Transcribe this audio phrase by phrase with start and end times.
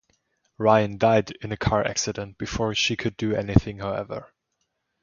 [0.57, 4.33] Ryan died in a car accident before she could do anything, however.